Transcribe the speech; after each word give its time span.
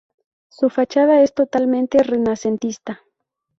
Su 0.49 0.71
fachada 0.71 1.21
es 1.21 1.35
totalmente 1.35 2.01
renacentista. 2.01 3.01